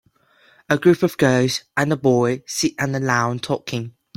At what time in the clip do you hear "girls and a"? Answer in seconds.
1.15-1.95